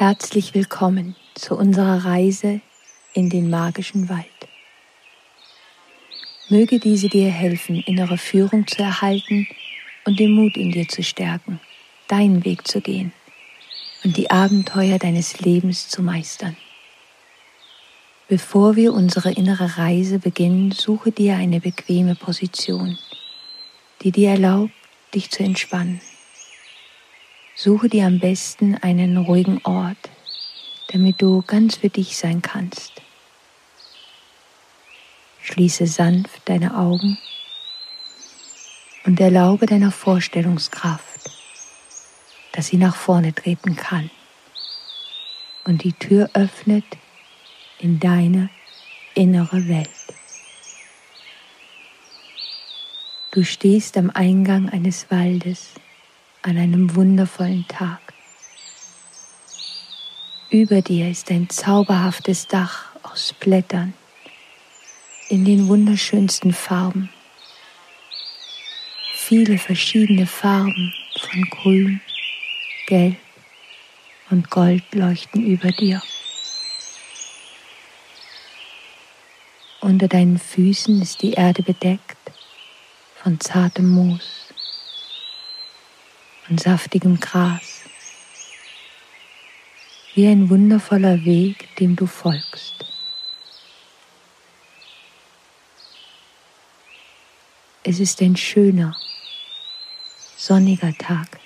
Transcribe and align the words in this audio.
Herzlich 0.00 0.54
willkommen 0.54 1.14
zu 1.34 1.58
unserer 1.58 2.06
Reise 2.06 2.62
in 3.12 3.28
den 3.28 3.50
magischen 3.50 4.08
Wald. 4.08 4.24
Möge 6.48 6.80
diese 6.80 7.10
dir 7.10 7.30
helfen, 7.30 7.82
innere 7.82 8.16
Führung 8.16 8.66
zu 8.66 8.82
erhalten 8.82 9.46
und 10.06 10.18
den 10.18 10.30
Mut 10.30 10.56
in 10.56 10.70
dir 10.72 10.88
zu 10.88 11.02
stärken, 11.02 11.60
deinen 12.08 12.46
Weg 12.46 12.66
zu 12.66 12.80
gehen 12.80 13.12
und 14.02 14.16
die 14.16 14.30
Abenteuer 14.30 14.98
deines 14.98 15.40
Lebens 15.40 15.90
zu 15.90 16.02
meistern. 16.02 16.56
Bevor 18.26 18.76
wir 18.76 18.94
unsere 18.94 19.32
innere 19.32 19.76
Reise 19.76 20.18
beginnen, 20.18 20.72
suche 20.72 21.12
dir 21.12 21.34
eine 21.34 21.60
bequeme 21.60 22.14
Position, 22.14 22.96
die 24.00 24.12
dir 24.12 24.30
erlaubt, 24.30 24.72
dich 25.14 25.28
zu 25.28 25.42
entspannen. 25.42 26.00
Suche 27.62 27.90
dir 27.90 28.06
am 28.06 28.20
besten 28.20 28.74
einen 28.76 29.18
ruhigen 29.18 29.60
Ort, 29.64 30.08
damit 30.88 31.20
du 31.20 31.42
ganz 31.46 31.76
für 31.76 31.90
dich 31.90 32.16
sein 32.16 32.40
kannst. 32.40 33.02
Schließe 35.42 35.86
sanft 35.86 36.40
deine 36.48 36.74
Augen 36.74 37.18
und 39.04 39.20
erlaube 39.20 39.66
deiner 39.66 39.92
Vorstellungskraft, 39.92 41.30
dass 42.52 42.68
sie 42.68 42.78
nach 42.78 42.96
vorne 42.96 43.34
treten 43.34 43.76
kann 43.76 44.10
und 45.64 45.84
die 45.84 45.92
Tür 45.92 46.30
öffnet 46.32 46.86
in 47.78 48.00
deine 48.00 48.48
innere 49.14 49.68
Welt. 49.68 49.90
Du 53.32 53.44
stehst 53.44 53.98
am 53.98 54.08
Eingang 54.08 54.70
eines 54.70 55.10
Waldes 55.10 55.74
an 56.42 56.56
einem 56.56 56.94
wundervollen 56.94 57.66
Tag. 57.68 58.00
Über 60.48 60.80
dir 60.80 61.10
ist 61.10 61.30
ein 61.30 61.48
zauberhaftes 61.50 62.46
Dach 62.46 62.86
aus 63.02 63.34
Blättern 63.38 63.92
in 65.28 65.44
den 65.44 65.68
wunderschönsten 65.68 66.52
Farben. 66.52 67.10
Viele 69.14 69.58
verschiedene 69.58 70.26
Farben 70.26 70.94
von 71.20 71.42
Grün, 71.50 72.00
Gelb 72.86 73.16
und 74.30 74.50
Gold 74.50 74.82
leuchten 74.94 75.44
über 75.46 75.70
dir. 75.70 76.02
Unter 79.80 80.08
deinen 80.08 80.38
Füßen 80.38 81.00
ist 81.02 81.22
die 81.22 81.32
Erde 81.32 81.62
bedeckt 81.62 82.16
von 83.22 83.38
zartem 83.38 83.88
Moos 83.88 84.39
und 86.50 86.60
saftigem 86.60 87.20
Gras, 87.20 87.82
wie 90.14 90.26
ein 90.26 90.50
wundervoller 90.50 91.24
Weg, 91.24 91.76
dem 91.76 91.94
du 91.94 92.06
folgst. 92.06 92.84
Es 97.84 98.00
ist 98.00 98.20
ein 98.20 98.36
schöner, 98.36 98.96
sonniger 100.36 100.92
Tag. 100.98 101.38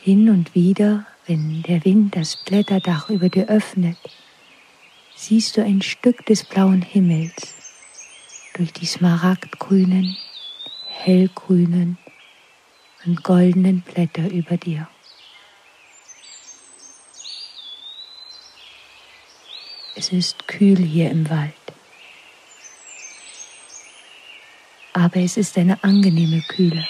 Hin 0.00 0.30
und 0.30 0.54
wieder, 0.54 1.06
wenn 1.26 1.62
der 1.62 1.84
Wind 1.84 2.16
das 2.16 2.36
Blätterdach 2.36 3.10
über 3.10 3.28
dir 3.28 3.48
öffnet, 3.48 3.98
siehst 5.14 5.56
du 5.56 5.62
ein 5.62 5.82
Stück 5.82 6.24
des 6.26 6.44
blauen 6.44 6.80
Himmels 6.80 7.54
durch 8.54 8.72
die 8.72 8.86
smaragdgrünen, 8.86 10.16
hellgrünen 10.88 11.98
und 13.06 13.22
goldenen 13.22 13.80
Blätter 13.80 14.28
über 14.30 14.56
dir. 14.56 14.88
Es 19.94 20.12
ist 20.12 20.46
kühl 20.46 20.76
hier 20.76 21.10
im 21.10 21.30
Wald. 21.30 21.54
aber 24.96 25.20
es 25.20 25.36
ist 25.36 25.58
eine 25.58 25.84
angenehme 25.84 26.40
Kühle, 26.48 26.88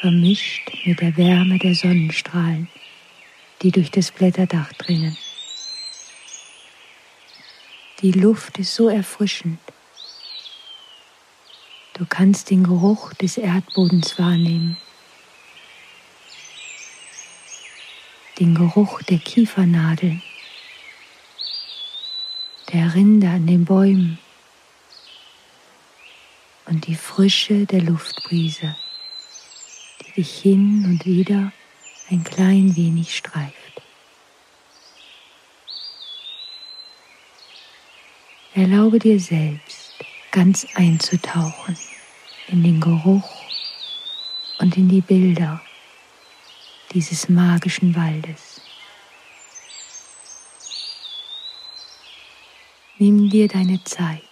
vermischt 0.00 0.70
mit 0.86 0.98
der 1.02 1.14
Wärme 1.18 1.58
der 1.58 1.74
Sonnenstrahlen, 1.74 2.68
die 3.60 3.70
durch 3.70 3.90
das 3.90 4.10
Blätterdach 4.10 4.72
dringen. 4.72 5.16
Die 8.00 8.12
Luft 8.12 8.58
ist 8.58 8.74
so 8.74 8.88
erfrischend. 8.88 9.60
Du 12.02 12.08
kannst 12.08 12.50
den 12.50 12.64
Geruch 12.64 13.12
des 13.14 13.38
Erdbodens 13.38 14.18
wahrnehmen, 14.18 14.76
den 18.40 18.56
Geruch 18.56 19.02
der 19.02 19.18
Kiefernadeln, 19.18 20.20
der 22.72 22.92
Rinde 22.92 23.28
an 23.28 23.46
den 23.46 23.64
Bäumen. 23.64 24.18
Und 26.66 26.88
die 26.88 26.96
Frische 26.96 27.66
der 27.66 27.82
Luftbrise, 27.82 28.74
die 30.00 30.22
dich 30.22 30.40
hin 30.40 30.84
und 30.84 31.06
wieder 31.06 31.52
ein 32.10 32.24
klein 32.24 32.74
wenig 32.74 33.16
streift. 33.16 33.80
Erlaube 38.54 38.98
dir 38.98 39.20
selbst 39.20 39.94
ganz 40.32 40.66
einzutauchen 40.74 41.76
in 42.52 42.62
den 42.62 42.80
Geruch 42.80 43.30
und 44.58 44.76
in 44.76 44.88
die 44.88 45.00
Bilder 45.00 45.60
dieses 46.92 47.30
magischen 47.30 47.96
Waldes. 47.96 48.60
Nimm 52.98 53.30
dir 53.30 53.48
deine 53.48 53.82
Zeit 53.84 54.22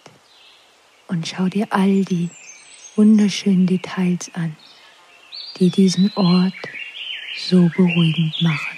und 1.07 1.27
schau 1.27 1.47
dir 1.47 1.67
all 1.71 2.05
die 2.05 2.29
wunderschönen 2.95 3.65
Details 3.65 4.29
an, 4.35 4.55
die 5.57 5.71
diesen 5.71 6.11
Ort 6.15 6.53
so 7.35 7.69
beruhigend 7.75 8.39
machen. 8.41 8.70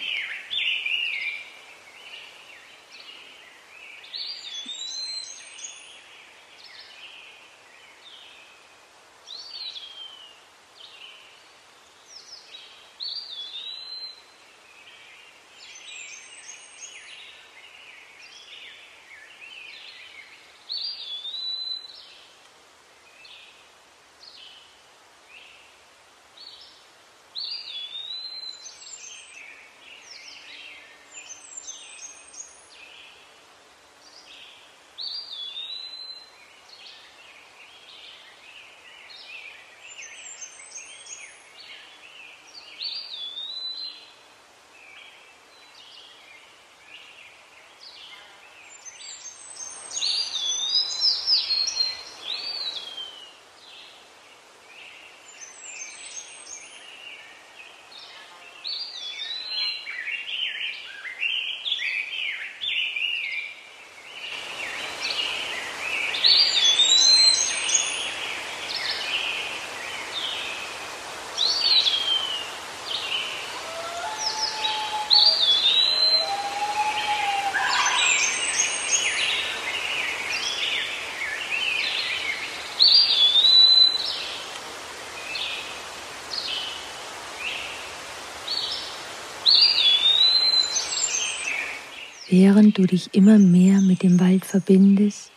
Während 92.35 92.79
du 92.79 92.87
dich 92.87 93.13
immer 93.13 93.37
mehr 93.37 93.79
mit 93.79 94.01
dem 94.01 94.19
Wald 94.19 94.43
verbindest, 94.43 95.31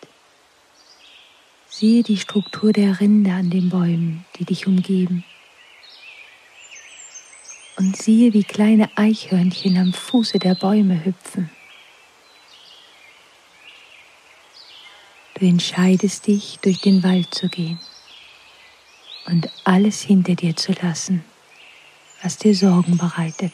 siehe 1.68 2.02
die 2.02 2.16
Struktur 2.16 2.72
der 2.72 3.00
Rinde 3.00 3.32
an 3.32 3.50
den 3.50 3.68
Bäumen, 3.68 4.24
die 4.38 4.46
dich 4.46 4.66
umgeben. 4.66 5.22
und 7.76 7.94
siehe, 7.94 8.32
wie 8.32 8.44
kleine 8.44 8.88
Eichhörnchen 8.96 9.76
am 9.76 9.92
Fuße 9.92 10.38
der 10.38 10.54
Bäume 10.54 11.04
hüpfen. 11.04 11.50
Du 15.34 15.44
entscheidest 15.44 16.26
dich, 16.26 16.58
durch 16.62 16.80
den 16.80 17.02
Wald 17.02 17.34
zu 17.34 17.50
gehen 17.50 17.78
und 19.26 19.50
alles 19.64 20.00
hinter 20.00 20.34
dir 20.34 20.56
zu 20.56 20.72
lassen, 20.72 21.22
was 22.22 22.38
dir 22.38 22.54
Sorgen 22.54 22.96
bereitet. 22.96 23.52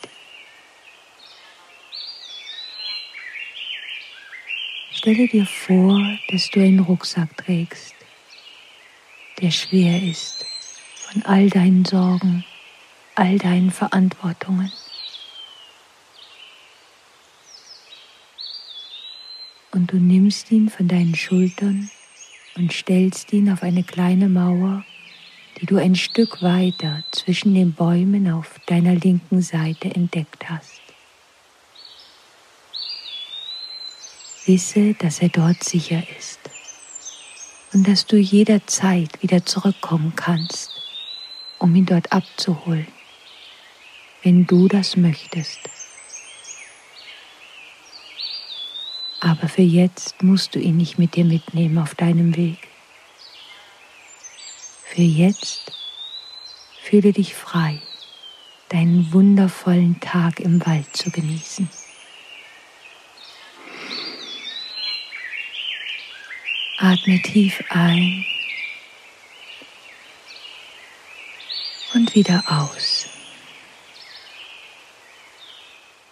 Stelle 5.03 5.27
dir 5.27 5.47
vor, 5.47 6.01
dass 6.29 6.49
du 6.51 6.61
einen 6.61 6.79
Rucksack 6.79 7.37
trägst, 7.37 7.93
der 9.41 9.51
schwer 9.51 10.01
ist 10.01 10.47
von 10.95 11.23
all 11.23 11.51
deinen 11.51 11.85
Sorgen, 11.85 12.45
all 13.17 13.37
deinen 13.37 13.73
Verantwortungen. 13.73 14.71
Und 19.73 19.91
du 19.91 19.97
nimmst 19.97 20.53
ihn 20.53 20.69
von 20.69 20.87
deinen 20.87 21.17
Schultern 21.17 21.91
und 22.55 22.73
stellst 22.73 23.33
ihn 23.33 23.51
auf 23.51 23.65
eine 23.65 23.83
kleine 23.83 24.29
Mauer, 24.29 24.85
die 25.61 25.67
du 25.67 25.79
ein 25.79 25.97
Stück 25.97 26.43
weiter 26.43 27.03
zwischen 27.11 27.57
den 27.57 27.73
Bäumen 27.73 28.31
auf 28.31 28.61
deiner 28.67 28.95
linken 28.95 29.43
Seite 29.43 29.93
entdeckt 29.93 30.49
hast. 30.49 30.81
Wisse, 34.47 34.94
dass 34.94 35.21
er 35.21 35.29
dort 35.29 35.62
sicher 35.62 36.03
ist 36.19 36.41
und 37.73 37.87
dass 37.87 38.06
du 38.06 38.17
jederzeit 38.17 39.23
wieder 39.23 39.47
zurückkommen 39.47 40.15
kannst, 40.17 40.71
um 41.59 41.75
ihn 41.77 41.87
dort 41.87 42.12
abzuholen, 42.12 42.89
wenn 44.23 44.47
du 44.47 44.69
das 44.69 44.97
möchtest. 44.97 45.61
Aber 49.21 49.49
für 49.49 49.62
jetzt 49.62 50.23
musst 50.25 50.56
du 50.56 50.59
ihn 50.59 50.77
nicht 50.77 50.99
mit 50.99 51.15
dir 51.15 51.25
mitnehmen 51.25 51.79
auf 51.79 51.94
deinem 51.94 52.35
Weg. 52.37 52.59
Für 54.83 55.03
jetzt 55.03 55.73
fühle 56.83 57.12
dich 57.12 57.35
frei, 57.35 57.81
deinen 58.71 59.12
wundervollen 59.12 60.00
Tag 60.00 60.41
im 60.41 60.67
Wald 60.67 60.97
zu 60.97 61.11
genießen. 61.11 61.71
Atme 66.84 67.23
tief 67.23 67.62
ein 67.69 68.25
und 71.94 72.12
wieder 72.12 72.43
aus. 72.49 73.06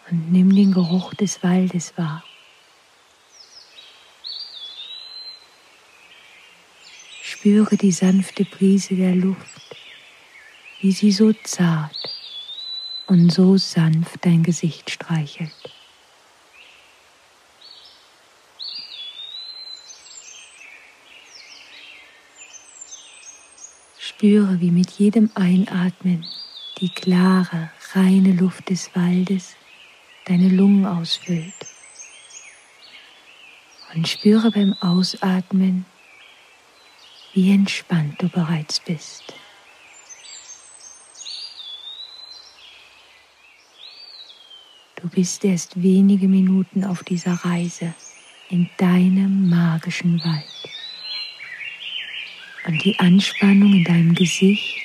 Und 0.08 0.31
nimm 0.31 0.55
den 0.55 0.70
Geruch 0.70 1.12
des 1.14 1.43
Waldes 1.43 1.93
wahr. 1.99 2.22
Spüre 7.20 7.76
die 7.76 7.90
sanfte 7.90 8.44
Brise 8.44 8.94
der 8.94 9.17
Luft, 9.17 9.76
wie 10.81 10.93
sie 10.93 11.11
so 11.11 11.32
zart 11.32 11.96
und 13.08 13.32
so 13.32 13.56
sanft 13.56 14.25
dein 14.25 14.44
Gesicht 14.44 14.88
streichelt. 14.88 15.50
Spüre, 24.20 24.61
wie 24.61 24.70
mit 24.70 24.90
jedem 24.90 25.31
Einatmen 25.34 26.26
die 26.78 26.90
klare, 26.90 27.70
reine 27.94 28.32
Luft 28.32 28.69
des 28.69 28.94
Waldes 28.94 29.56
deine 30.26 30.50
Lungen 30.50 30.84
ausfüllt. 30.84 31.55
Und 33.94 34.06
spüre 34.06 34.50
beim 34.50 34.75
Ausatmen, 34.82 35.87
wie 37.32 37.50
entspannt 37.50 38.20
du 38.20 38.28
bereits 38.28 38.78
bist. 38.81 39.25
Du 44.96 45.08
bist 45.08 45.43
erst 45.46 45.82
wenige 45.82 46.28
Minuten 46.28 46.84
auf 46.84 47.02
dieser 47.05 47.43
Reise 47.43 47.94
in 48.50 48.69
deinem 48.76 49.49
magischen 49.49 50.22
Wald 50.22 50.80
und 52.70 52.84
die 52.84 52.96
Anspannung 53.00 53.72
in 53.72 53.82
deinem 53.82 54.14
Gesicht 54.14 54.81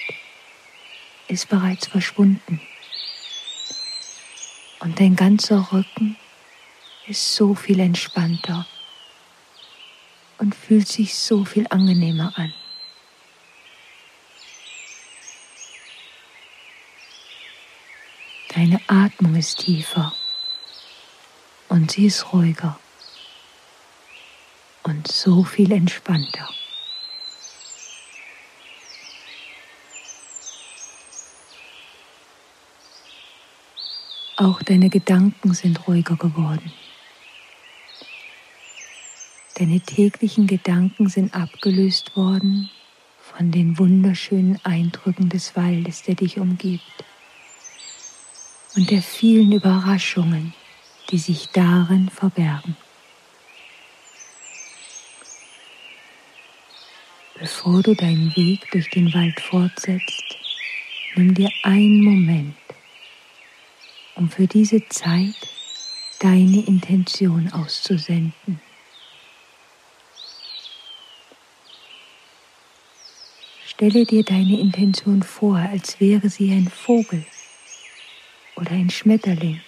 ist 1.27 1.49
bereits 1.49 1.85
verschwunden. 1.85 2.59
Und 4.79 4.99
dein 4.99 5.15
ganzer 5.15 5.71
Rücken 5.71 6.17
ist 7.05 7.35
so 7.35 7.53
viel 7.53 7.79
entspannter 7.79 8.65
und 10.39 10.55
fühlt 10.55 10.87
sich 10.87 11.13
so 11.13 11.45
viel 11.45 11.67
angenehmer 11.69 12.33
an. 12.35 12.51
Deine 18.55 18.81
Atmung 18.87 19.35
ist 19.35 19.59
tiefer 19.59 20.11
und 21.69 21.91
sie 21.91 22.07
ist 22.07 22.33
ruhiger 22.33 22.79
und 24.81 25.07
so 25.07 25.43
viel 25.43 25.71
entspannter. 25.71 26.49
Auch 34.37 34.61
deine 34.61 34.89
Gedanken 34.89 35.53
sind 35.53 35.87
ruhiger 35.87 36.17
geworden. 36.17 36.73
Deine 39.57 39.79
täglichen 39.79 40.45
Gedanken 40.45 41.07
sind 41.07 41.33
abgelöst 41.33 42.17
worden 42.17 42.69
von 43.17 43.51
den 43.51 43.79
wunderschönen 43.79 44.59
Eindrücken 44.65 45.29
des 45.29 45.55
Waldes, 45.55 46.03
der 46.03 46.15
dich 46.15 46.37
umgibt 46.37 46.83
und 48.75 48.91
der 48.91 49.01
vielen 49.01 49.53
Überraschungen, 49.53 50.53
die 51.11 51.17
sich 51.17 51.47
darin 51.53 52.09
verbergen. 52.09 52.75
Bevor 57.39 57.81
du 57.83 57.95
deinen 57.95 58.35
Weg 58.35 58.69
durch 58.71 58.89
den 58.89 59.13
Wald 59.13 59.39
fortsetzt, 59.39 60.37
nimm 61.15 61.33
dir 61.33 61.49
einen 61.63 62.03
Moment 62.03 62.55
um 64.15 64.29
für 64.29 64.47
diese 64.47 64.87
Zeit 64.87 65.35
deine 66.19 66.65
Intention 66.65 67.51
auszusenden. 67.51 68.61
Stelle 73.65 74.05
dir 74.05 74.23
deine 74.23 74.59
Intention 74.59 75.21
vor, 75.21 75.57
als 75.57 75.99
wäre 75.99 76.29
sie 76.29 76.51
ein 76.51 76.69
Vogel 76.69 77.25
oder 78.55 78.71
ein 78.71 78.89
Schmetterling. 78.89 79.59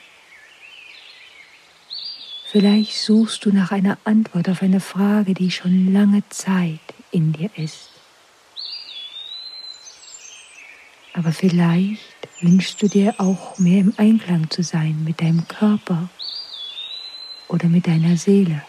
Vielleicht 2.50 2.96
suchst 2.96 3.44
du 3.44 3.52
nach 3.52 3.72
einer 3.72 3.98
Antwort 4.06 4.48
auf 4.48 4.62
eine 4.62 4.80
Frage, 4.80 5.34
die 5.34 5.52
schon 5.52 5.92
lange 5.92 6.24
Zeit 6.30 6.80
in 7.12 7.34
dir 7.34 7.50
ist. 7.58 7.97
Aber 11.18 11.32
vielleicht 11.32 12.00
wünschst 12.42 12.80
du 12.80 12.88
dir 12.88 13.16
auch 13.18 13.58
mehr 13.58 13.80
im 13.80 13.94
Einklang 13.98 14.52
zu 14.52 14.62
sein 14.62 15.04
mit 15.04 15.20
deinem 15.20 15.48
Körper 15.48 16.10
oder 17.48 17.68
mit 17.68 17.88
deiner 17.88 18.16
Seele. 18.18 18.62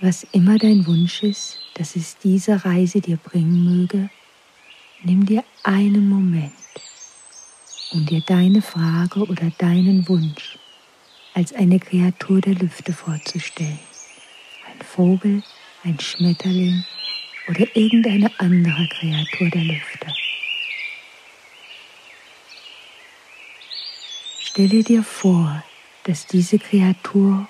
Was 0.00 0.24
immer 0.32 0.58
dein 0.58 0.86
Wunsch 0.86 1.22
ist, 1.22 1.60
dass 1.72 1.96
es 1.96 2.18
diese 2.18 2.62
Reise 2.62 3.00
dir 3.00 3.16
bringen 3.16 3.64
möge, 3.64 4.10
nimm 5.02 5.24
dir 5.24 5.42
einen 5.62 6.10
Moment, 6.10 6.52
um 7.92 8.04
dir 8.04 8.20
deine 8.20 8.60
Frage 8.60 9.20
oder 9.20 9.50
deinen 9.56 10.06
Wunsch 10.08 10.58
als 11.32 11.54
eine 11.54 11.80
Kreatur 11.80 12.42
der 12.42 12.54
Lüfte 12.54 12.92
vorzustellen. 12.92 13.78
Ein 14.70 14.84
Vogel, 14.84 15.42
ein 15.84 15.98
Schmetterling, 15.98 16.84
oder 17.48 17.66
irgendeine 17.74 18.30
andere 18.38 18.88
Kreatur 18.88 19.50
der 19.50 19.62
Lüfte. 19.62 20.06
Stelle 24.40 24.82
dir 24.82 25.02
vor, 25.02 25.64
dass 26.04 26.26
diese 26.26 26.58
Kreatur 26.58 27.48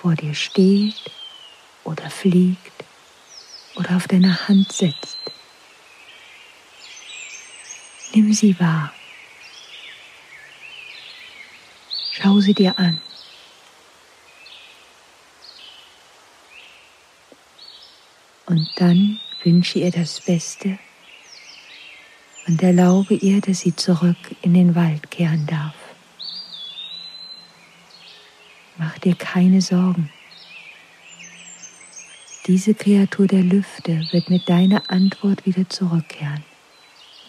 vor 0.00 0.14
dir 0.14 0.34
steht 0.34 1.10
oder 1.84 2.08
fliegt 2.10 2.84
oder 3.76 3.96
auf 3.96 4.08
deiner 4.08 4.48
Hand 4.48 4.72
sitzt. 4.72 5.18
Nimm 8.14 8.32
sie 8.32 8.58
wahr. 8.58 8.92
Schau 12.12 12.40
sie 12.40 12.54
dir 12.54 12.78
an. 12.78 13.00
Und 18.46 18.68
dann 18.76 19.18
wünsche 19.42 19.80
ihr 19.80 19.90
das 19.90 20.20
Beste 20.20 20.78
und 22.46 22.62
erlaube 22.62 23.14
ihr, 23.14 23.40
dass 23.40 23.60
sie 23.60 23.74
zurück 23.74 24.16
in 24.42 24.54
den 24.54 24.74
Wald 24.74 25.10
kehren 25.10 25.46
darf. 25.46 25.74
Mach 28.78 28.96
dir 28.98 29.14
keine 29.16 29.60
Sorgen. 29.60 30.10
Diese 32.46 32.74
Kreatur 32.74 33.26
der 33.26 33.42
Lüfte 33.42 34.06
wird 34.12 34.30
mit 34.30 34.48
deiner 34.48 34.88
Antwort 34.88 35.44
wieder 35.46 35.68
zurückkehren, 35.68 36.44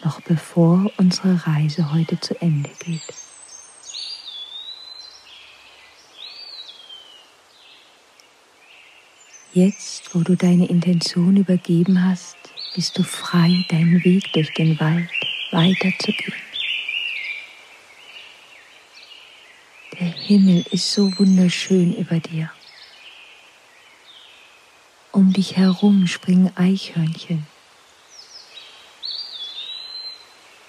noch 0.03 0.21
bevor 0.21 0.91
unsere 0.97 1.47
Reise 1.47 1.91
heute 1.91 2.19
zu 2.19 2.39
Ende 2.39 2.69
geht. 2.77 3.26
Jetzt, 9.57 10.13
wo 10.13 10.19
du 10.19 10.35
deine 10.35 10.67
Intention 10.67 11.35
übergeben 11.35 12.05
hast, 12.05 12.37
bist 12.75 12.95
du 12.95 13.01
frei, 13.01 13.65
deinen 13.69 14.03
Weg 14.03 14.31
durch 14.33 14.53
den 14.53 14.79
Wald 14.79 15.09
weiterzugehen. 15.49 16.35
Der 19.99 20.09
Himmel 20.09 20.63
ist 20.69 20.93
so 20.93 21.11
wunderschön 21.17 21.91
über 21.95 22.19
dir. 22.19 22.51
Um 25.11 25.33
dich 25.33 25.57
herum 25.57 26.05
springen 26.05 26.55
Eichhörnchen. 26.55 27.47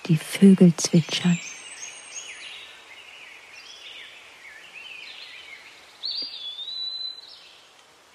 Die 0.07 0.16
Vögel 0.16 0.75
zwitschern. 0.76 1.38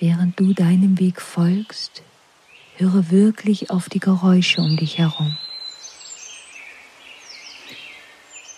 Während 0.06 0.38
du 0.38 0.52
deinem 0.52 1.00
Weg 1.00 1.22
folgst, 1.22 2.04
höre 2.76 3.10
wirklich 3.10 3.70
auf 3.70 3.88
die 3.88 4.02
Geräusche 4.02 4.60
um 4.60 4.76
dich 4.76 4.98
herum. 4.98 5.38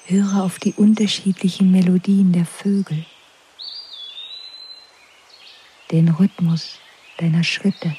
Höre 0.08 0.42
auf 0.42 0.58
die 0.58 0.74
unterschiedlichen 0.74 1.72
Melodien 1.72 2.32
der 2.32 2.48
Vögel, 2.48 3.06
den 5.92 6.10
Rhythmus 6.10 6.80
deiner 7.20 7.44
Schritte. 7.44 7.96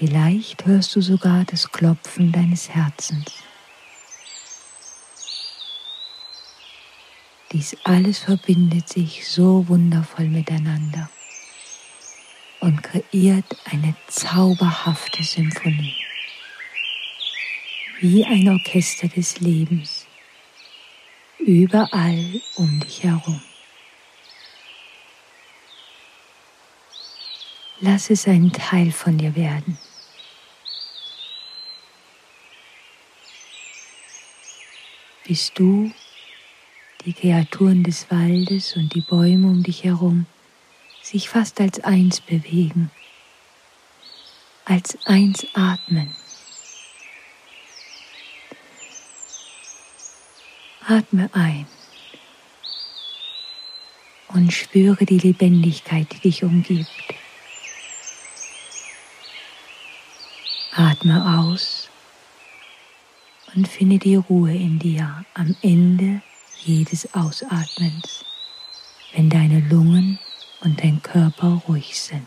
Vielleicht 0.00 0.66
hörst 0.66 0.96
du 0.96 1.00
sogar 1.00 1.44
das 1.44 1.70
Klopfen 1.70 2.32
deines 2.32 2.70
Herzens. 2.70 3.49
Dies 7.52 7.76
alles 7.82 8.20
verbindet 8.20 8.88
sich 8.88 9.26
so 9.26 9.66
wundervoll 9.66 10.28
miteinander 10.28 11.10
und 12.60 12.80
kreiert 12.80 13.56
eine 13.64 13.96
zauberhafte 14.06 15.24
Symphonie, 15.24 15.96
wie 17.98 18.24
ein 18.24 18.48
Orchester 18.48 19.08
des 19.08 19.40
Lebens, 19.40 20.06
überall 21.38 22.40
um 22.54 22.78
dich 22.78 23.02
herum. 23.02 23.42
Lass 27.80 28.10
es 28.10 28.28
ein 28.28 28.52
Teil 28.52 28.92
von 28.92 29.18
dir 29.18 29.34
werden. 29.34 29.76
Bist 35.24 35.58
du 35.58 35.90
die 37.04 37.12
Kreaturen 37.14 37.82
des 37.82 38.10
Waldes 38.10 38.76
und 38.76 38.94
die 38.94 39.00
Bäume 39.00 39.48
um 39.48 39.62
dich 39.62 39.84
herum 39.84 40.26
sich 41.02 41.28
fast 41.28 41.60
als 41.60 41.80
eins 41.80 42.20
bewegen, 42.20 42.90
als 44.66 44.98
eins 45.06 45.46
atmen. 45.54 46.14
Atme 50.86 51.30
ein 51.32 51.66
und 54.28 54.52
spüre 54.52 55.06
die 55.06 55.18
Lebendigkeit, 55.18 56.06
die 56.12 56.20
dich 56.20 56.42
umgibt. 56.42 56.90
Atme 60.72 61.38
aus 61.38 61.88
und 63.54 63.68
finde 63.68 63.98
die 63.98 64.16
Ruhe 64.16 64.54
in 64.54 64.78
dir 64.78 65.24
am 65.34 65.56
Ende 65.62 66.22
jedes 66.64 67.14
Ausatmens, 67.14 68.24
wenn 69.14 69.30
deine 69.30 69.60
Lungen 69.60 70.18
und 70.62 70.82
dein 70.82 71.02
Körper 71.02 71.62
ruhig 71.68 71.98
sind. 72.00 72.26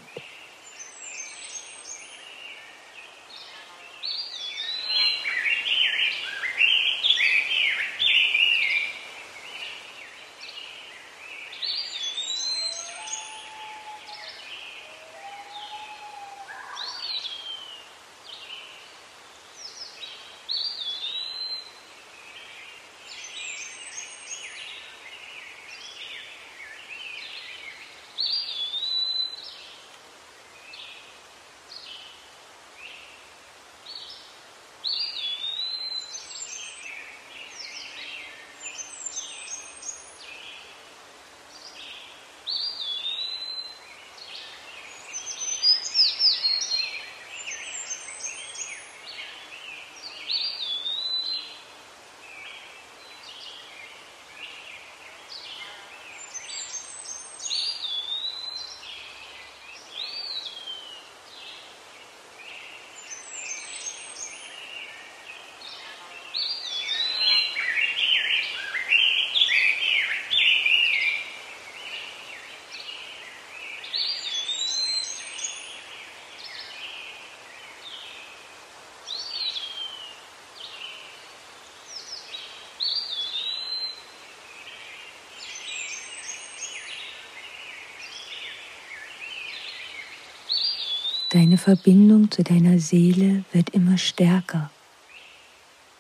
Deine 91.34 91.58
Verbindung 91.58 92.30
zu 92.30 92.44
deiner 92.44 92.78
Seele 92.78 93.44
wird 93.54 93.72
immer 93.72 93.98
stärker, 93.98 94.70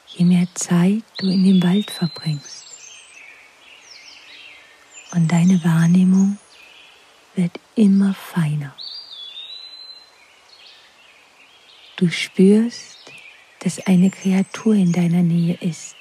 je 0.06 0.26
mehr 0.26 0.46
Zeit 0.54 1.02
du 1.18 1.28
in 1.28 1.44
dem 1.44 1.64
Wald 1.64 1.90
verbringst. 1.90 2.68
Und 5.12 5.32
deine 5.32 5.64
Wahrnehmung 5.64 6.38
wird 7.34 7.60
immer 7.74 8.14
feiner. 8.14 8.76
Du 11.96 12.12
spürst, 12.12 13.00
dass 13.62 13.80
eine 13.88 14.12
Kreatur 14.12 14.76
in 14.76 14.92
deiner 14.92 15.24
Nähe 15.24 15.56
ist, 15.62 15.96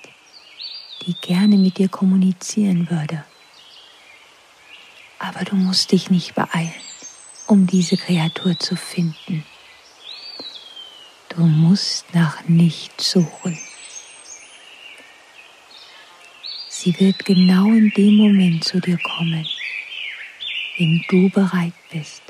die 1.06 1.14
gerne 1.14 1.56
mit 1.56 1.78
dir 1.78 1.88
kommunizieren 1.88 2.90
würde. 2.90 3.24
Aber 5.18 5.42
du 5.46 5.56
musst 5.56 5.90
dich 5.90 6.10
nicht 6.10 6.34
beeilen 6.34 6.81
um 7.52 7.66
diese 7.66 7.98
Kreatur 7.98 8.58
zu 8.58 8.76
finden. 8.76 9.44
Du 11.28 11.42
musst 11.42 12.06
nach 12.14 12.48
nichts 12.48 13.10
suchen. 13.10 13.58
Sie 16.70 16.98
wird 16.98 17.26
genau 17.26 17.66
in 17.66 17.90
dem 17.90 18.16
Moment 18.16 18.64
zu 18.64 18.80
dir 18.80 18.98
kommen, 18.98 19.46
wenn 20.78 21.04
du 21.10 21.28
bereit 21.28 21.74
bist. 21.90 22.22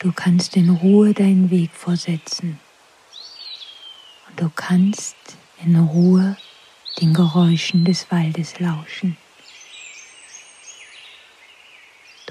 Du 0.00 0.12
kannst 0.12 0.54
in 0.54 0.68
Ruhe 0.68 1.14
deinen 1.14 1.50
Weg 1.50 1.70
vorsetzen 1.72 2.60
und 4.28 4.38
du 4.38 4.50
kannst 4.54 5.16
in 5.64 5.76
Ruhe 5.76 6.36
den 7.00 7.14
Geräuschen 7.14 7.86
des 7.86 8.10
Waldes 8.10 8.60
lauschen. 8.60 9.16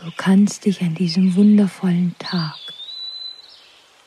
Du 0.07 0.13
kannst 0.15 0.63
dich 0.63 0.81
an 0.83 0.95
diesem 0.95 1.35
wundervollen 1.35 2.15
Tag 2.17 2.55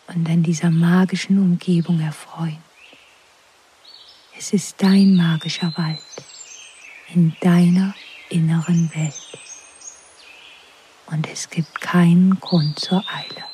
und 0.07 0.27
an 0.31 0.43
dieser 0.43 0.71
magischen 0.71 1.39
Umgebung 1.39 2.01
erfreuen. 2.01 2.57
Es 4.35 4.55
ist 4.55 4.83
dein 4.83 5.15
magischer 5.15 5.71
Wald 5.77 6.01
in 7.13 7.37
deiner 7.43 7.95
inneren 8.31 8.91
Welt. 8.95 9.39
Und 11.09 11.31
es 11.31 11.51
gibt 11.51 11.83
keinen 11.83 12.41
Grund 12.41 12.79
zur 12.79 13.05
Eile. 13.07 13.50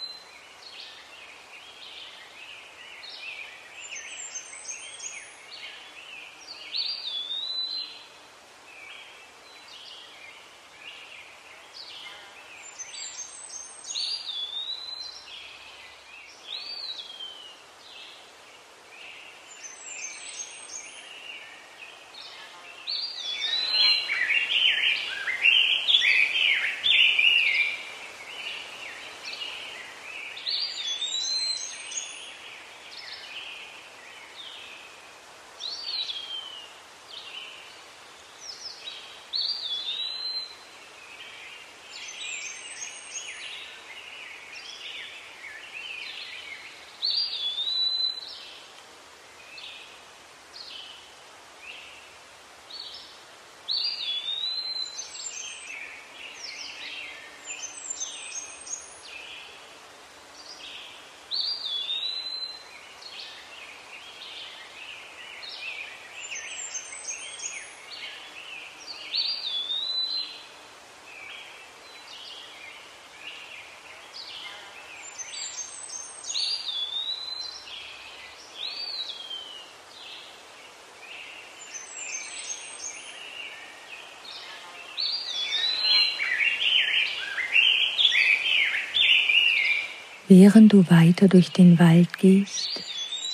Während 90.29 90.73
du 90.73 90.91
weiter 90.91 91.29
durch 91.29 91.53
den 91.53 91.79
Wald 91.79 92.19
gehst, 92.19 92.83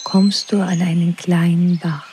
kommst 0.05 0.53
du 0.53 0.61
an 0.61 0.83
einen 0.83 1.17
kleinen 1.17 1.79
Bach. 1.79 2.07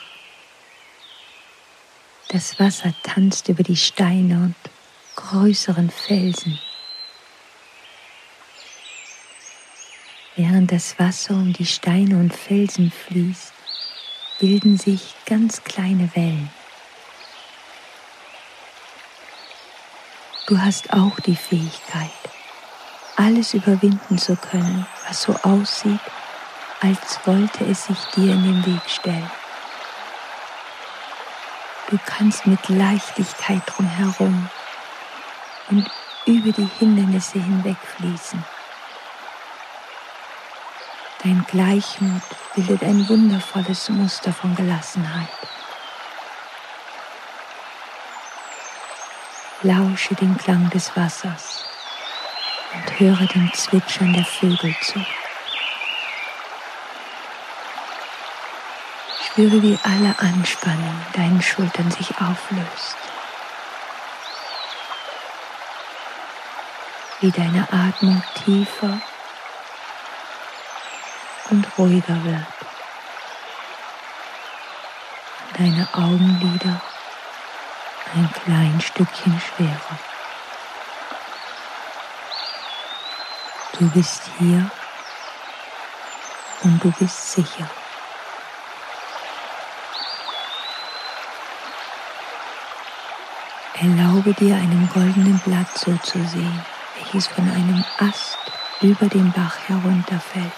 Das 2.28 2.58
Wasser 2.58 2.94
tanzt 3.02 3.50
über 3.50 3.62
die 3.62 3.76
Steine 3.76 4.36
und 4.36 4.54
größeren 5.16 5.90
Felsen. 5.90 6.58
Während 10.36 10.72
das 10.72 10.98
Wasser 10.98 11.34
um 11.34 11.52
die 11.52 11.66
Steine 11.66 12.16
und 12.16 12.34
Felsen 12.34 12.90
fließt, 12.90 13.52
bilden 14.38 14.78
sich 14.78 15.14
ganz 15.26 15.62
kleine 15.62 16.08
Wellen. 16.14 16.48
Du 20.46 20.58
hast 20.58 20.90
auch 20.94 21.20
die 21.20 21.36
Fähigkeit, 21.36 22.10
alles 23.20 23.52
überwinden 23.52 24.16
zu 24.16 24.34
können, 24.34 24.86
was 25.06 25.22
so 25.22 25.34
aussieht, 25.42 26.00
als 26.80 27.20
wollte 27.26 27.66
es 27.66 27.84
sich 27.84 27.98
dir 28.16 28.32
in 28.32 28.42
den 28.42 28.66
Weg 28.66 28.80
stellen. 28.88 29.30
Du 31.90 31.98
kannst 32.06 32.46
mit 32.46 32.66
Leichtigkeit 32.70 33.60
drumherum 33.66 34.48
und 35.68 35.90
über 36.24 36.50
die 36.52 36.68
Hindernisse 36.78 37.38
hinwegfließen. 37.40 38.42
Dein 41.22 41.44
Gleichmut 41.46 42.22
bildet 42.54 42.82
ein 42.82 43.06
wundervolles 43.06 43.90
Muster 43.90 44.32
von 44.32 44.54
Gelassenheit. 44.56 45.28
Lausche 49.62 50.14
den 50.14 50.38
Klang 50.38 50.70
des 50.70 50.96
Wassers 50.96 51.69
und 52.72 53.00
höre 53.00 53.26
dem 53.26 53.52
Zwitschern 53.52 54.12
der 54.12 54.24
Vögel 54.24 54.74
zu. 54.82 55.04
Spüre, 59.24 59.62
wie 59.62 59.78
alle 59.82 60.14
Anspannung 60.18 61.06
deinen 61.12 61.40
Schultern 61.42 61.90
sich 61.90 62.10
auflöst. 62.20 62.96
Wie 67.20 67.30
deine 67.30 67.68
Atmung 67.70 68.22
tiefer 68.44 69.00
und 71.50 71.66
ruhiger 71.78 72.24
wird. 72.24 72.46
Deine 75.58 75.88
Augenlider 75.92 76.80
ein 78.14 78.30
klein 78.32 78.80
Stückchen 78.80 79.40
schwerer. 79.40 80.09
Du 83.80 83.88
bist 83.88 84.20
hier 84.38 84.70
und 86.64 86.84
du 86.84 86.92
bist 86.98 87.32
sicher. 87.32 87.70
Erlaube 93.80 94.34
dir 94.34 94.56
einem 94.56 94.86
goldenen 94.92 95.38
Blatt 95.38 95.78
so 95.78 95.96
zu 96.02 96.22
sehen, 96.26 96.62
welches 96.96 97.26
von 97.28 97.48
einem 97.48 97.82
Ast 97.96 98.36
über 98.82 99.06
den 99.06 99.32
Bach 99.32 99.56
herunterfällt. 99.66 100.52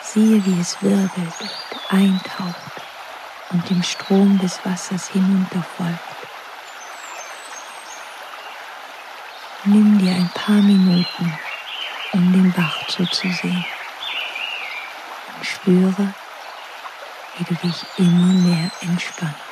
Siehe, 0.00 0.42
wie 0.46 0.58
es 0.58 0.80
wirbelt 0.80 1.12
und 1.12 1.92
eintaucht 1.92 2.80
und 3.50 3.68
dem 3.68 3.82
Strom 3.82 4.38
des 4.38 4.58
Wassers 4.64 5.08
hinunterfolgt. 5.08 6.13
Nimm 9.66 9.98
dir 9.98 10.12
ein 10.12 10.28
paar 10.34 10.60
Minuten, 10.60 11.38
um 12.12 12.32
den 12.34 12.52
Bach 12.52 12.86
zuzusehen 12.86 13.64
und 15.36 15.46
spüre, 15.46 16.12
wie 17.38 17.44
du 17.44 17.54
dich 17.54 17.82
immer 17.96 18.34
mehr 18.34 18.70
entspannst. 18.82 19.43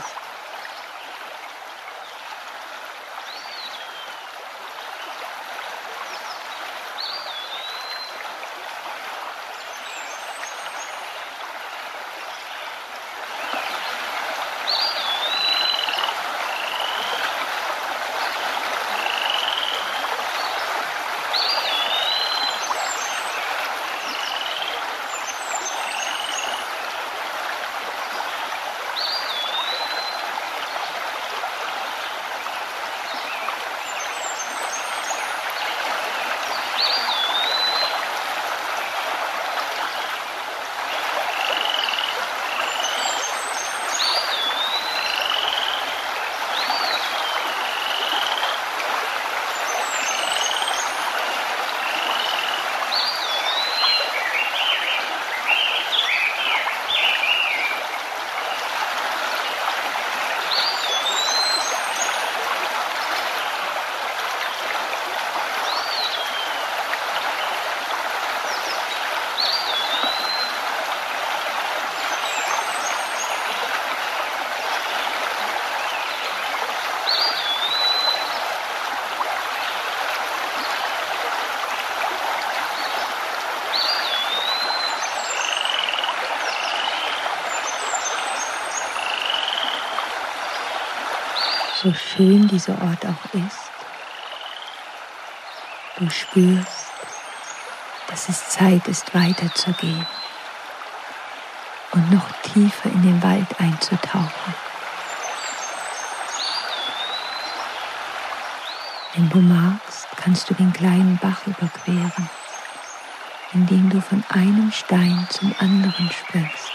So 91.83 91.93
schön 91.95 92.47
dieser 92.47 92.81
Ort 92.81 93.05
auch 93.05 93.35
ist, 93.35 93.73
du 95.99 96.09
spürst, 96.09 96.93
dass 98.07 98.29
es 98.29 98.51
Zeit 98.51 98.87
ist, 98.87 99.13
weiterzugehen 99.13 100.07
und 101.91 102.13
noch 102.13 102.31
tiefer 102.43 102.89
in 102.89 103.03
den 103.03 103.23
Wald 103.23 103.49
einzutauchen. 103.59 104.55
Wenn 109.15 109.29
du 109.29 109.41
magst, 109.41 110.07
kannst 110.17 110.49
du 110.51 110.55
den 110.55 110.73
kleinen 110.73 111.19
Bach 111.19 111.45
überqueren, 111.47 112.31
indem 113.55 113.91
du 113.91 114.01
von 114.01 114.23
einem 114.29 114.71
Stein 114.71 115.27
zum 115.31 115.53
anderen 115.59 116.11
springst. 116.13 116.73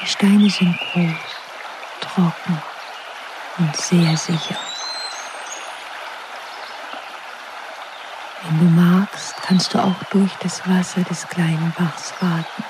Die 0.00 0.06
Steine 0.08 0.50
sind 0.50 0.76
groß, 0.92 1.14
trocken 2.00 2.71
und 3.58 3.76
sehr 3.76 4.16
sicher. 4.16 4.56
Wenn 8.42 8.58
du 8.58 8.64
magst, 8.64 9.34
kannst 9.42 9.72
du 9.74 9.78
auch 9.78 10.02
durch 10.10 10.32
das 10.40 10.66
Wasser 10.68 11.02
des 11.02 11.26
kleinen 11.28 11.72
Bachs 11.78 12.12
warten, 12.20 12.64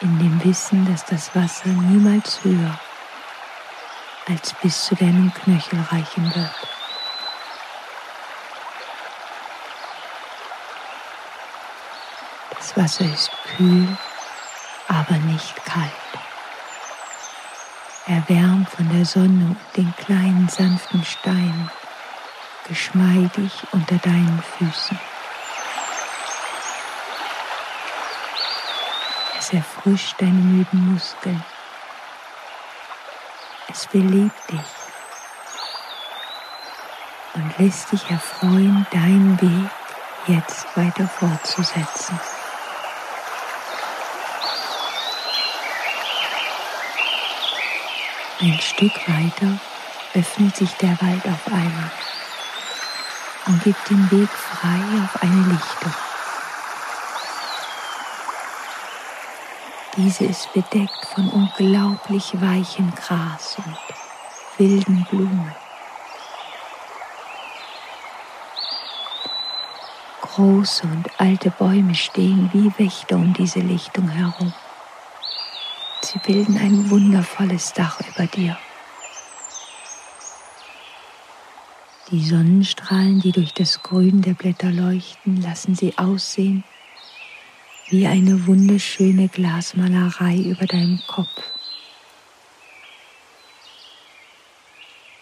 in 0.00 0.18
dem 0.18 0.44
Wissen, 0.44 0.90
dass 0.90 1.04
das 1.04 1.34
Wasser 1.34 1.68
niemals 1.68 2.42
höher 2.42 2.78
als 4.28 4.52
bis 4.54 4.84
zu 4.84 4.94
deinem 4.94 5.32
Knöchel 5.34 5.80
reichen 5.90 6.34
wird. 6.34 6.54
Das 12.56 12.76
Wasser 12.76 13.04
ist 13.04 13.30
kühl, 13.56 13.96
aber 14.88 15.16
nicht 15.16 15.64
kalt. 15.64 16.19
Erwärmt 18.10 18.68
von 18.68 18.88
der 18.90 19.04
Sonne 19.04 19.46
und 19.46 19.76
den 19.76 19.94
kleinen 19.96 20.48
sanften 20.48 21.04
Steinen, 21.04 21.70
geschmeidig 22.66 23.52
unter 23.72 23.96
deinen 23.98 24.42
Füßen. 24.58 24.98
Es 29.38 29.52
erfrischt 29.52 30.20
deine 30.20 30.32
müden 30.32 30.92
Muskeln 30.92 31.42
es 33.72 33.86
belebt 33.86 34.50
dich 34.50 34.60
und 37.34 37.58
lässt 37.58 37.92
dich 37.92 38.10
erfreuen, 38.10 38.86
deinen 38.90 39.40
Weg 39.40 39.70
jetzt 40.26 40.66
weiter 40.76 41.06
fortzusetzen. 41.06 42.18
Ein 48.42 48.58
Stück 48.58 49.06
weiter 49.06 49.60
öffnet 50.14 50.56
sich 50.56 50.72
der 50.76 50.98
Wald 51.02 51.26
auf 51.26 51.46
einmal 51.52 51.90
und 53.46 53.62
gibt 53.62 53.90
den 53.90 54.10
Weg 54.10 54.30
frei 54.30 54.80
auf 55.04 55.22
eine 55.22 55.42
Lichtung. 55.42 55.92
Diese 59.94 60.24
ist 60.24 60.50
bedeckt 60.54 61.04
von 61.14 61.28
unglaublich 61.28 62.40
weichem 62.40 62.94
Gras 62.94 63.58
und 63.58 63.76
wilden 64.56 65.04
Blumen. 65.10 65.54
Große 70.22 70.86
und 70.86 71.10
alte 71.20 71.50
Bäume 71.50 71.94
stehen 71.94 72.48
wie 72.54 72.72
Wächter 72.78 73.16
um 73.16 73.34
diese 73.34 73.60
Lichtung 73.60 74.08
herum. 74.08 74.54
Sie 76.12 76.18
bilden 76.18 76.58
ein 76.58 76.90
wundervolles 76.90 77.72
Dach 77.72 78.00
über 78.00 78.26
dir. 78.26 78.58
Die 82.10 82.24
Sonnenstrahlen, 82.24 83.20
die 83.20 83.30
durch 83.30 83.54
das 83.54 83.80
Grün 83.84 84.20
der 84.20 84.34
Blätter 84.34 84.72
leuchten, 84.72 85.40
lassen 85.40 85.76
sie 85.76 85.96
aussehen 85.96 86.64
wie 87.90 88.08
eine 88.08 88.44
wunderschöne 88.48 89.28
Glasmalerei 89.28 90.38
über 90.38 90.66
deinem 90.66 91.00
Kopf. 91.06 91.42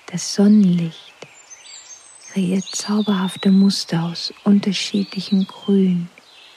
Das 0.07 0.35
Sonnenlicht 0.35 1.12
kreiert 2.33 2.64
zauberhafte 2.64 3.51
Muster 3.51 4.05
aus 4.05 4.33
unterschiedlichen 4.44 5.46
Grün, 5.46 6.09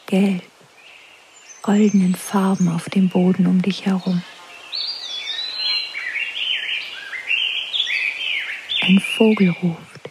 Gelb, 0.06 0.51
goldenen 1.62 2.16
Farben 2.16 2.68
auf 2.70 2.90
dem 2.90 3.10
Boden 3.10 3.46
um 3.46 3.62
dich 3.62 3.86
herum. 3.86 4.24
Ein 8.82 9.00
Vogel 9.00 9.50
ruft 9.62 10.10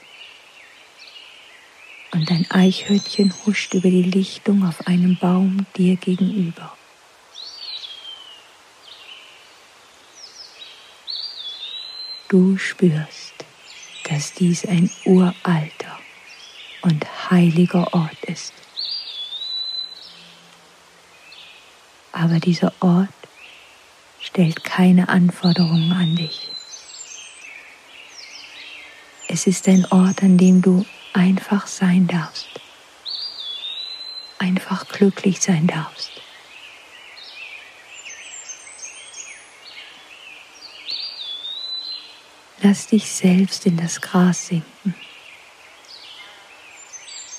und 2.13 2.31
ein 2.31 2.47
Eichhörnchen 2.51 3.35
huscht 3.45 3.75
über 3.75 3.91
die 3.91 4.03
Lichtung 4.03 4.65
auf 4.65 4.87
einem 4.87 5.17
Baum 5.17 5.67
dir 5.77 5.97
gegenüber. 5.97 6.77
Du 12.29 12.57
spürst, 12.59 13.35
dass 14.09 14.33
dies 14.35 14.65
ein 14.65 14.89
uralter 15.05 15.99
und 16.83 17.05
heiliger 17.31 17.93
Ort 17.93 18.25
ist. 18.27 18.53
Aber 22.21 22.39
dieser 22.39 22.75
Ort 22.81 23.09
stellt 24.21 24.63
keine 24.63 25.09
Anforderungen 25.09 25.91
an 25.91 26.17
dich. 26.17 26.51
Es 29.27 29.47
ist 29.47 29.67
ein 29.69 29.87
Ort, 29.87 30.23
an 30.23 30.37
dem 30.37 30.61
du 30.61 30.85
einfach 31.15 31.67
sein 31.67 32.07
darfst, 32.07 32.61
einfach 34.39 34.87
glücklich 34.89 35.41
sein 35.41 35.67
darfst. 35.67 36.11
Lass 42.61 42.87
dich 42.89 43.11
selbst 43.11 43.65
in 43.65 43.79
das 43.79 43.99
Gras 44.03 44.49
sinken 44.49 44.95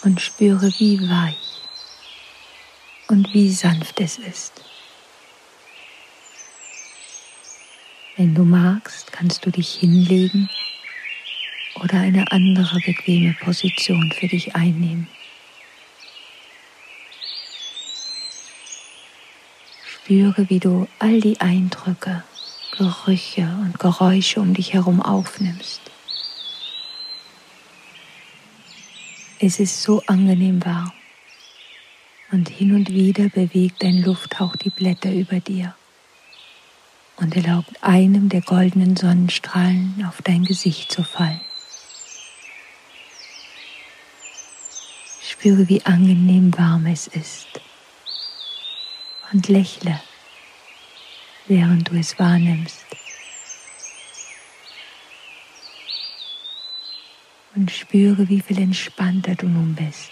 und 0.02 0.20
spüre, 0.20 0.74
wie 0.80 1.00
weich 1.08 1.62
und 3.10 3.32
wie 3.36 3.52
sanft 3.52 4.00
es 4.00 4.18
ist. 4.18 4.64
Wenn 8.18 8.36
du 8.36 8.44
magst, 8.44 9.12
kannst 9.14 9.46
du 9.46 9.52
dich 9.52 9.76
hinlegen 9.76 10.50
oder 11.76 12.00
eine 12.00 12.30
andere 12.32 12.80
bequeme 12.86 13.34
Position 13.42 14.12
für 14.12 14.28
dich 14.28 14.54
einnehmen. 14.54 15.08
Spüre, 19.86 20.50
wie 20.50 20.60
du 20.60 20.88
all 21.00 21.22
die 21.22 21.40
Eindrücke, 21.40 22.24
Gerüche 22.78 23.44
und 23.62 23.80
Geräusche 23.80 24.42
um 24.42 24.54
dich 24.54 24.74
herum 24.74 25.02
aufnimmst. 25.02 25.82
Es 29.40 29.60
ist 29.60 29.82
so 29.82 30.04
angenehm 30.08 30.64
warm 30.66 30.92
und 32.32 32.50
hin 32.50 32.76
und 32.76 32.90
wieder 32.92 33.30
bewegt 33.30 33.84
ein 33.84 34.04
Lufthauch 34.04 34.56
die 34.58 34.70
Blätter 34.70 35.12
über 35.14 35.40
dir 35.40 35.76
und 37.22 37.36
erlaubt 37.36 37.72
einem 37.82 38.30
der 38.30 38.42
goldenen 38.42 38.96
Sonnenstrahlen 38.98 40.04
auf 40.08 40.22
dein 40.24 40.44
Gesicht 40.44 40.92
zu 40.92 41.04
fallen. 41.04 41.40
Spüre, 45.22 45.70
wie 45.70 45.86
angenehm 45.86 46.52
warm 46.58 46.88
es 46.88 47.08
ist 47.08 47.62
und 49.32 49.48
lächle, 49.48 50.02
während 51.48 51.90
du 51.90 51.96
es 51.96 52.18
wahrnimmst. 52.18 52.86
Und 57.56 57.70
spüre, 57.70 58.30
wie 58.30 58.42
viel 58.42 58.60
entspannter 58.60 59.36
du 59.36 59.48
nun 59.48 59.76
bist. 59.76 60.12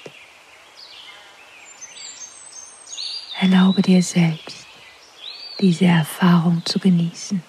Erlaube 3.39 3.81
dir 3.81 4.03
selbst, 4.03 4.67
diese 5.59 5.85
Erfahrung 5.85 6.61
zu 6.65 6.79
genießen. 6.79 7.41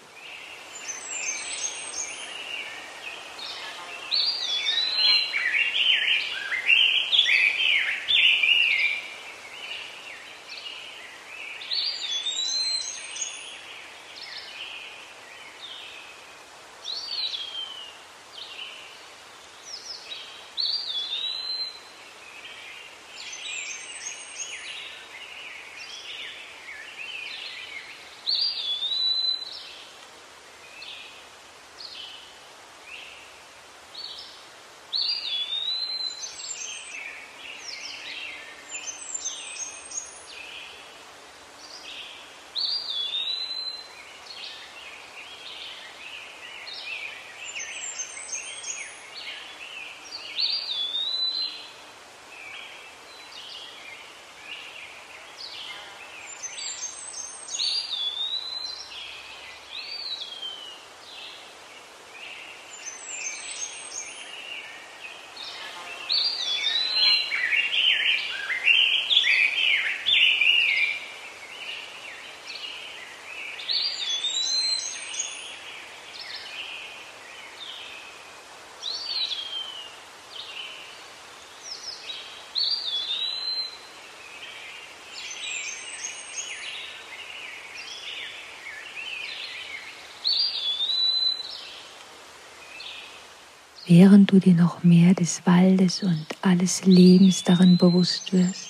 Während 93.90 94.31
du 94.31 94.38
dir 94.38 94.55
noch 94.55 94.85
mehr 94.85 95.14
des 95.14 95.44
Waldes 95.46 96.05
und 96.05 96.24
alles 96.42 96.85
Lebens 96.85 97.42
darin 97.42 97.76
bewusst 97.76 98.33
wirst, 98.33 98.68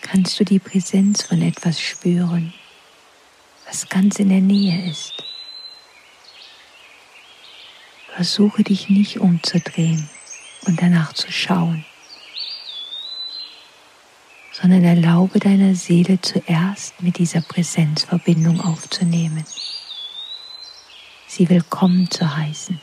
kannst 0.00 0.38
du 0.38 0.44
die 0.44 0.60
Präsenz 0.60 1.24
von 1.24 1.42
etwas 1.42 1.80
spüren, 1.80 2.54
was 3.66 3.88
ganz 3.88 4.20
in 4.20 4.28
der 4.28 4.42
Nähe 4.42 4.88
ist. 4.88 5.12
Versuche 8.14 8.62
dich 8.62 8.88
nicht 8.90 9.18
umzudrehen 9.18 10.08
und 10.66 10.80
danach 10.80 11.12
zu 11.12 11.32
schauen, 11.32 11.84
sondern 14.52 14.84
erlaube 14.84 15.40
deiner 15.40 15.74
Seele 15.74 16.20
zuerst 16.20 17.02
mit 17.02 17.18
dieser 17.18 17.40
Präsenz 17.40 18.04
Verbindung 18.04 18.60
aufzunehmen, 18.60 19.44
sie 21.26 21.48
willkommen 21.48 22.08
zu 22.08 22.36
heißen. 22.36 22.80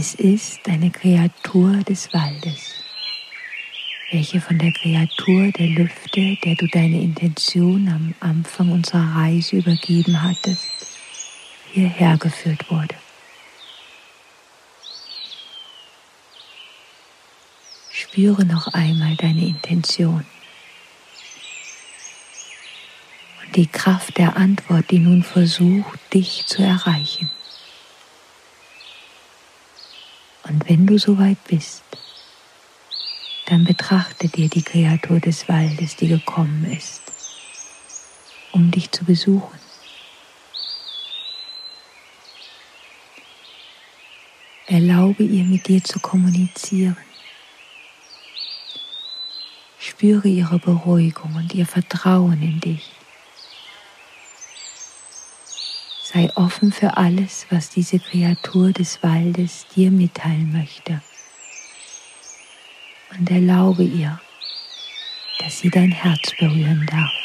Es 0.00 0.14
ist 0.14 0.66
eine 0.66 0.90
Kreatur 0.90 1.76
des 1.84 2.10
Waldes, 2.14 2.72
welche 4.10 4.40
von 4.40 4.56
der 4.56 4.72
Kreatur 4.72 5.52
der 5.52 5.66
Lüfte, 5.66 6.38
der 6.42 6.54
du 6.54 6.66
deine 6.68 7.02
Intention 7.02 7.86
am 7.86 8.14
Anfang 8.18 8.72
unserer 8.72 9.14
Reise 9.14 9.56
übergeben 9.56 10.22
hattest, 10.22 10.96
hierher 11.74 12.16
geführt 12.16 12.70
wurde. 12.70 12.94
Spüre 17.90 18.46
noch 18.46 18.68
einmal 18.68 19.16
deine 19.16 19.48
Intention 19.48 20.24
und 23.44 23.54
die 23.54 23.66
Kraft 23.66 24.16
der 24.16 24.34
Antwort, 24.38 24.90
die 24.90 24.98
nun 24.98 25.22
versucht, 25.22 25.98
dich 26.14 26.46
zu 26.46 26.62
erreichen. 26.62 27.28
Und 30.44 30.68
wenn 30.68 30.86
du 30.86 30.98
soweit 30.98 31.42
bist, 31.44 31.82
dann 33.46 33.64
betrachte 33.64 34.28
dir 34.28 34.48
die 34.48 34.62
Kreatur 34.62 35.20
des 35.20 35.48
Waldes, 35.48 35.96
die 35.96 36.08
gekommen 36.08 36.64
ist, 36.72 37.02
um 38.52 38.70
dich 38.70 38.90
zu 38.90 39.04
besuchen. 39.04 39.58
Erlaube 44.66 45.24
ihr 45.24 45.42
mit 45.42 45.66
dir 45.66 45.82
zu 45.82 45.98
kommunizieren. 45.98 46.96
Spüre 49.80 50.28
ihre 50.28 50.60
Beruhigung 50.60 51.34
und 51.34 51.52
ihr 51.54 51.66
Vertrauen 51.66 52.40
in 52.40 52.60
dich. 52.60 52.99
Sei 56.12 56.28
offen 56.34 56.72
für 56.72 56.96
alles, 56.96 57.46
was 57.50 57.70
diese 57.70 58.00
Kreatur 58.00 58.72
des 58.72 59.00
Waldes 59.00 59.66
dir 59.76 59.92
mitteilen 59.92 60.52
möchte. 60.52 61.00
Und 63.16 63.30
erlaube 63.30 63.84
ihr, 63.84 64.20
dass 65.38 65.60
sie 65.60 65.70
dein 65.70 65.92
Herz 65.92 66.32
berühren 66.36 66.84
darf. 66.90 67.19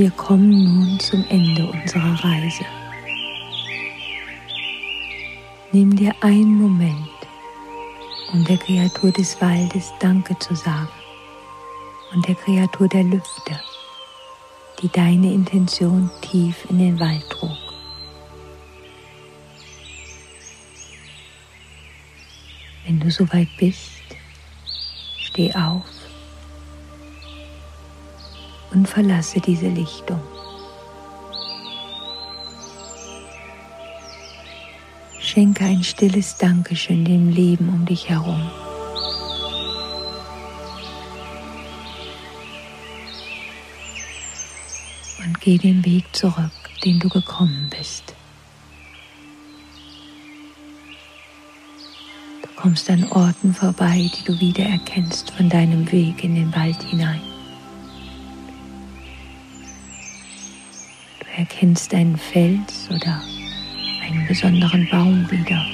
Wir 0.00 0.10
kommen 0.12 0.64
nun 0.64 0.98
zum 0.98 1.22
Ende 1.28 1.66
unserer 1.66 2.24
Reise. 2.24 2.64
Nimm 5.72 5.94
dir 5.94 6.14
einen 6.22 6.54
Moment, 6.54 7.18
um 8.32 8.42
der 8.46 8.56
Kreatur 8.56 9.12
des 9.12 9.38
Waldes 9.42 9.92
Danke 10.00 10.38
zu 10.38 10.54
sagen 10.54 10.88
und 12.14 12.26
der 12.26 12.34
Kreatur 12.34 12.88
der 12.88 13.02
Lüfte, 13.02 13.60
die 14.80 14.88
deine 14.88 15.34
Intention 15.34 16.10
tief 16.22 16.64
in 16.70 16.78
den 16.78 16.98
Wald 16.98 17.28
trug. 17.28 17.58
Wenn 22.86 23.00
du 23.00 23.10
soweit 23.10 23.48
bist, 23.58 24.00
steh 25.18 25.52
auf 25.52 25.99
und 28.72 28.88
verlasse 28.88 29.40
diese 29.40 29.68
Lichtung. 29.68 30.20
Schenke 35.20 35.64
ein 35.64 35.84
stilles 35.84 36.36
Dankeschön 36.38 37.04
dem 37.04 37.28
Leben 37.30 37.68
um 37.68 37.86
dich 37.86 38.08
herum. 38.08 38.50
Und 45.24 45.40
geh 45.40 45.56
den 45.56 45.84
Weg 45.84 46.04
zurück, 46.12 46.50
den 46.84 46.98
du 46.98 47.08
gekommen 47.08 47.70
bist. 47.70 48.14
Du 52.42 52.48
kommst 52.56 52.90
an 52.90 53.04
Orten 53.12 53.54
vorbei, 53.54 54.10
die 54.18 54.24
du 54.24 54.40
wiedererkennst 54.40 55.30
von 55.30 55.48
deinem 55.48 55.92
Weg 55.92 56.24
in 56.24 56.34
den 56.34 56.52
Wald 56.56 56.82
hinein. 56.82 57.29
Erkennst 61.40 61.94
einen 61.94 62.18
Fels 62.18 62.90
oder 62.90 63.22
einen 64.02 64.26
besonderen 64.28 64.86
Baum 64.90 65.30
wieder. 65.30 65.64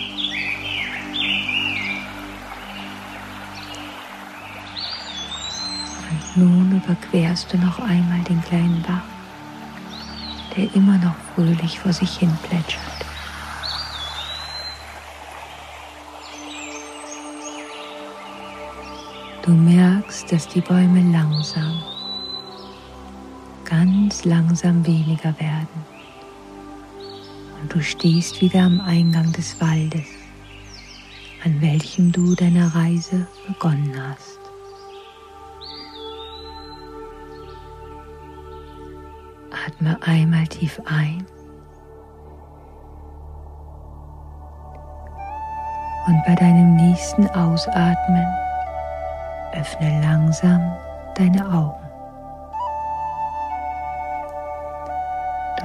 Und 6.09 6.37
nun 6.37 6.81
überquerst 6.81 7.53
du 7.53 7.59
noch 7.59 7.81
einmal 7.81 8.21
den 8.29 8.41
kleinen 8.43 8.81
Bach, 8.83 9.03
der 10.57 10.73
immer 10.77 10.99
noch 10.99 11.17
fröhlich 11.35 11.81
vor 11.81 11.93
sich 11.93 12.17
hin 12.17 12.33
plätschert. 12.49 12.81
Du 19.43 19.51
merkst, 19.51 20.31
dass 20.31 20.47
die 20.47 20.61
Bäume 20.61 21.03
langsam, 21.11 21.83
ganz 23.77 24.25
langsam 24.25 24.87
weniger 24.87 25.39
werden 25.39 25.85
und 27.61 27.75
du 27.75 27.83
stehst 27.83 28.41
wieder 28.41 28.63
am 28.63 28.81
Eingang 28.81 29.31
des 29.33 29.61
Waldes, 29.61 30.09
an 31.45 31.61
welchem 31.61 32.11
du 32.11 32.35
deine 32.35 32.75
Reise 32.75 33.27
begonnen 33.47 33.93
hast. 33.95 34.41
Atme 39.67 39.99
einmal 40.01 40.47
tief 40.47 40.81
ein 40.87 41.27
und 46.07 46.23
bei 46.25 46.35
deinem 46.35 46.77
nächsten 46.77 47.27
Ausatmen 47.27 48.27
öffne 49.53 50.01
langsam 50.01 50.73
deine 51.15 51.47
Augen. 51.53 51.86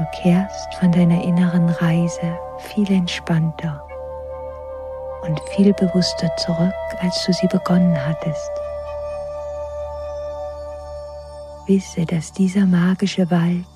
Du 0.02 0.08
kehrst 0.24 0.74
von 0.80 0.92
deiner 0.92 1.24
inneren 1.24 1.70
Reise 1.70 2.36
viel 2.58 2.92
entspannter 2.92 3.86
und 5.22 5.40
viel 5.56 5.74
bewusster 5.74 6.36
zurück, 6.38 6.74
als 7.02 7.24
du 7.24 7.32
sie 7.34 7.46
begonnen 7.46 7.96
hattest. 7.96 8.50
Wisse, 11.68 12.08
dass 12.08 12.34
dieser 12.34 12.66
magische 12.66 13.30
Wald 13.30 13.68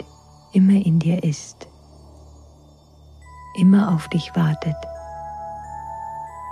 immer 0.52 0.84
in 0.84 0.98
dir 0.98 1.24
ist, 1.24 1.68
immer 3.60 3.94
auf 3.94 4.08
dich 4.08 4.36
wartet, 4.36 4.78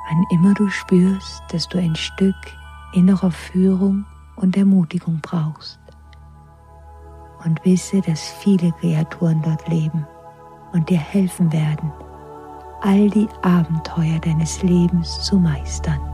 wann 0.08 0.24
immer 0.30 0.54
du 0.54 0.70
spürst, 0.70 1.42
dass 1.52 1.68
du 1.70 1.80
ein 1.80 1.96
Stück 1.96 2.36
innerer 2.94 3.32
Führung 3.32 4.06
und 4.36 4.56
Ermutigung 4.56 5.20
brauchst 5.24 5.83
und 7.46 7.64
wisse, 7.66 8.02
dass 8.02 8.22
viele 8.22 8.72
Kreaturen 8.74 9.42
dort 9.42 9.68
leben 9.68 10.08
und 10.74 10.90
dir 10.90 11.00
helfen 11.00 11.52
werden, 11.52 11.92
all 12.82 13.10
die 13.10 13.28
Abenteuer 13.42 14.20
deines 14.20 14.62
Lebens 14.64 15.22
zu 15.24 15.38
meistern. 15.38 16.13